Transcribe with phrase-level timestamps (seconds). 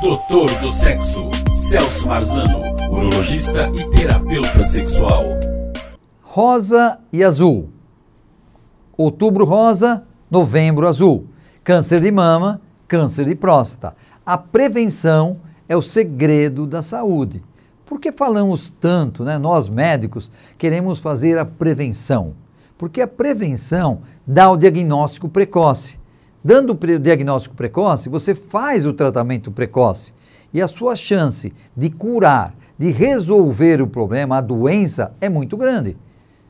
[0.00, 1.28] Doutor do Sexo,
[1.68, 5.24] Celso Marzano, urologista e terapeuta sexual.
[6.22, 7.68] Rosa e azul.
[8.96, 11.26] Outubro rosa, novembro azul.
[11.62, 13.94] Câncer de mama, câncer de próstata.
[14.24, 15.36] A prevenção
[15.68, 17.42] é o segredo da saúde.
[17.84, 19.36] Por que falamos tanto, né?
[19.36, 22.32] Nós médicos queremos fazer a prevenção.
[22.78, 25.99] Porque a prevenção dá o diagnóstico precoce.
[26.42, 30.12] Dando o diagnóstico precoce, você faz o tratamento precoce
[30.52, 35.96] e a sua chance de curar, de resolver o problema, a doença, é muito grande.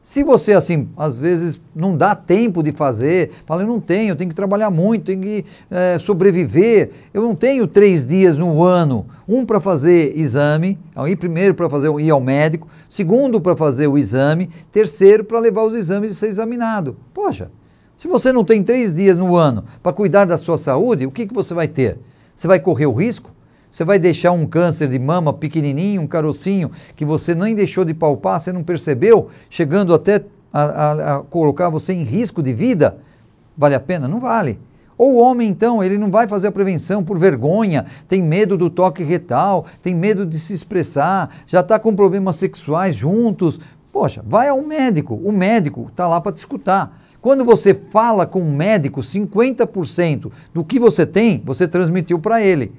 [0.00, 4.16] Se você, assim, às vezes não dá tempo de fazer, fala, eu não tenho, eu
[4.16, 9.06] tenho que trabalhar muito, tenho que é, sobreviver, eu não tenho três dias no ano,
[9.28, 13.96] um para fazer exame, aí primeiro para fazer ir ao médico, segundo para fazer o
[13.96, 16.96] exame, terceiro para levar os exames e ser examinado.
[17.14, 17.48] Poxa,
[18.02, 21.24] se você não tem três dias no ano para cuidar da sua saúde, o que,
[21.24, 22.00] que você vai ter?
[22.34, 23.30] Você vai correr o risco?
[23.70, 27.94] Você vai deixar um câncer de mama pequenininho, um carocinho, que você nem deixou de
[27.94, 32.98] palpar, você não percebeu, chegando até a, a, a colocar você em risco de vida?
[33.56, 34.08] Vale a pena?
[34.08, 34.58] Não vale.
[34.98, 38.68] Ou o homem, então, ele não vai fazer a prevenção por vergonha, tem medo do
[38.68, 43.60] toque retal, tem medo de se expressar, já está com problemas sexuais juntos.
[43.92, 45.14] Poxa, vai ao médico.
[45.14, 47.00] O médico está lá para te escutar.
[47.22, 52.72] Quando você fala com um médico, 50% do que você tem, você transmitiu para ele.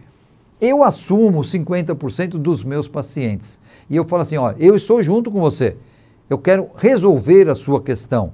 [0.59, 3.57] Eu assumo 50% dos meus pacientes.
[3.89, 5.77] E eu falo assim: olha, eu estou junto com você.
[6.29, 8.33] Eu quero resolver a sua questão.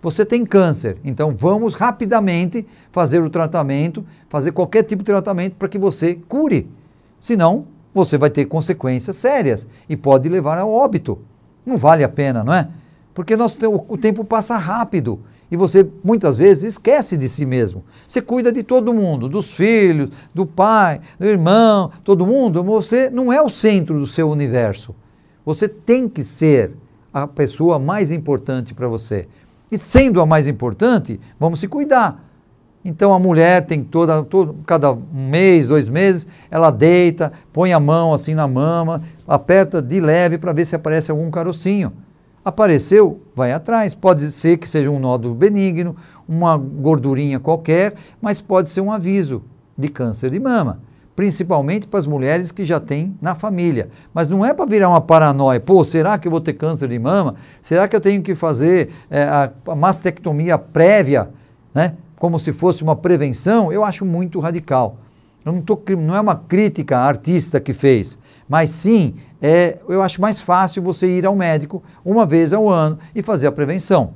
[0.00, 5.68] Você tem câncer, então vamos rapidamente fazer o tratamento, fazer qualquer tipo de tratamento para
[5.68, 6.70] que você cure.
[7.20, 11.18] Senão, você vai ter consequências sérias e pode levar ao óbito.
[11.66, 12.66] Não vale a pena, não é?
[13.12, 15.20] Porque nosso, o tempo passa rápido
[15.50, 17.84] e você muitas vezes esquece de si mesmo.
[18.06, 22.62] Você cuida de todo mundo, dos filhos, do pai, do irmão, todo mundo.
[22.62, 24.94] Você não é o centro do seu universo.
[25.44, 26.72] Você tem que ser
[27.12, 29.26] a pessoa mais importante para você.
[29.72, 32.24] E sendo a mais importante, vamos se cuidar.
[32.84, 38.14] Então a mulher tem toda, todo, cada mês, dois meses, ela deita, põe a mão
[38.14, 41.92] assim na mama, aperta de leve para ver se aparece algum carocinho.
[42.44, 43.94] Apareceu, vai atrás.
[43.94, 45.94] Pode ser que seja um nódulo benigno,
[46.26, 49.42] uma gordurinha qualquer, mas pode ser um aviso
[49.76, 50.80] de câncer de mama.
[51.14, 53.90] Principalmente para as mulheres que já têm na família.
[54.14, 55.60] Mas não é para virar uma paranoia.
[55.60, 57.34] Pô, será que eu vou ter câncer de mama?
[57.60, 61.28] Será que eu tenho que fazer é, a, mastectomia prévia,
[61.74, 61.94] né?
[62.16, 63.70] como se fosse uma prevenção?
[63.70, 64.96] Eu acho muito radical.
[65.44, 68.18] Eu não, tô, não é uma crítica artista que fez,
[68.48, 72.98] mas sim, é, eu acho mais fácil você ir ao médico uma vez ao ano
[73.14, 74.12] e fazer a prevenção.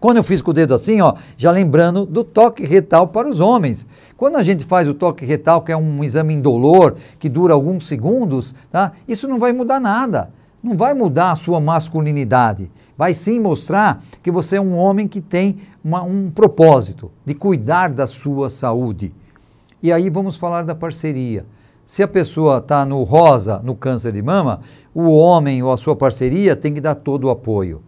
[0.00, 3.38] Quando eu fiz com o dedo assim, ó, já lembrando do toque retal para os
[3.38, 3.86] homens.
[4.16, 7.86] Quando a gente faz o toque retal, que é um exame indolor, que dura alguns
[7.86, 8.92] segundos, tá?
[9.06, 10.30] isso não vai mudar nada.
[10.62, 12.70] Não vai mudar a sua masculinidade.
[12.96, 17.92] Vai sim mostrar que você é um homem que tem uma, um propósito de cuidar
[17.92, 19.12] da sua saúde.
[19.82, 21.46] E aí vamos falar da parceria.
[21.86, 24.60] Se a pessoa está no rosa, no câncer de mama,
[24.94, 27.82] o homem ou a sua parceria tem que dar todo o apoio.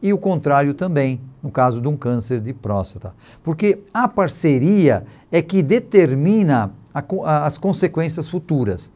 [0.00, 3.14] E o contrário também, no caso de um câncer de próstata.
[3.42, 8.90] Porque a parceria é que determina a, a, as consequências futuras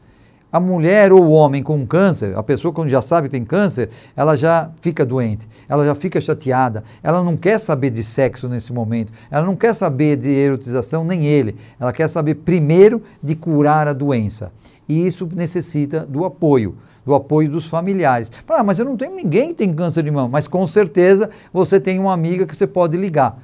[0.51, 3.89] a mulher ou o homem com câncer, a pessoa quando já sabe que tem câncer,
[4.15, 8.71] ela já fica doente, ela já fica chateada, ela não quer saber de sexo nesse
[8.71, 13.87] momento, ela não quer saber de erotização, nem ele, ela quer saber primeiro de curar
[13.87, 14.51] a doença.
[14.87, 18.31] E isso necessita do apoio, do apoio dos familiares.
[18.47, 21.79] Ah, mas eu não tenho ninguém que tem câncer de mama, mas com certeza você
[21.79, 23.37] tem uma amiga que você pode ligar.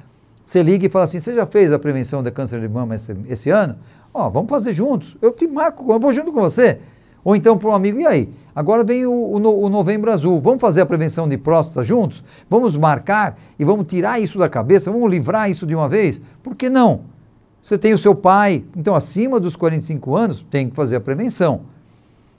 [0.44, 3.16] Você liga e fala assim: você já fez a prevenção de câncer de mama esse,
[3.28, 3.76] esse ano?
[4.12, 5.16] Ó, oh, vamos fazer juntos.
[5.20, 6.78] Eu te marco, eu vou junto com você.
[7.24, 8.30] Ou então para um amigo, e aí?
[8.54, 12.22] Agora vem o, o, o, novembro azul, vamos fazer a prevenção de próstata juntos?
[12.48, 16.20] Vamos marcar e vamos tirar isso da cabeça, vamos livrar isso de uma vez?
[16.42, 17.00] Por que não?
[17.60, 21.62] Você tem o seu pai, então acima dos 45 anos tem que fazer a prevenção.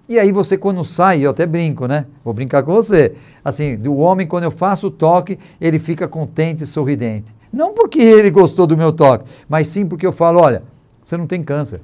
[0.08, 2.06] E aí você quando sai, eu até brinco, né?
[2.24, 3.16] Vou brincar com você.
[3.44, 7.34] Assim, do homem quando eu faço o toque, ele fica contente e sorridente.
[7.52, 10.62] Não porque ele gostou do meu toque, mas sim porque eu falo, olha,
[11.04, 11.82] você não tem câncer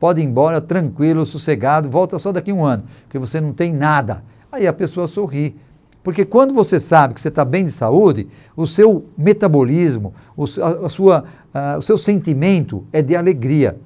[0.00, 3.70] pode ir embora tranquilo, sossegado, volta só daqui a um ano, porque você não tem
[3.70, 4.24] nada.
[4.50, 5.54] Aí a pessoa sorri.
[6.02, 8.26] Porque quando você sabe que você está bem de saúde,
[8.56, 13.78] o seu metabolismo, o, a, a sua, a, o seu sentimento é de alegria.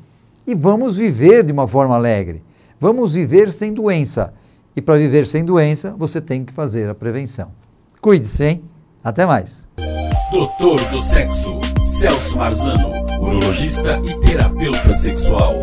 [0.47, 2.41] E vamos viver de uma forma alegre.
[2.79, 4.33] Vamos viver sem doença.
[4.77, 7.49] E para viver sem doença, você tem que fazer a prevenção.
[8.01, 8.63] Cuide-se, hein?
[9.03, 9.67] Até mais.
[10.31, 11.59] Doutor do Sexo,
[11.99, 12.91] Celso Marzano,
[13.21, 15.55] urologista e terapeuta sexual.